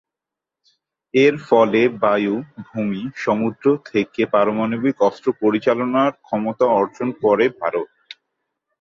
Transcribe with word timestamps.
এর 1.13 1.35
ফলে 1.47 1.81
বায়ু, 2.01 2.35
ভূমি 2.65 3.01
ও 3.07 3.15
সমুদ্র 3.17 3.65
থেকে 3.89 4.21
পারমাণবিক 4.33 4.95
অস্ত্র 5.01 5.27
পরিচালনার 5.41 6.11
ক্ষমতা 6.21 6.65
অর্জন 6.79 7.07
করে 7.23 7.45
ভারত। 7.59 7.89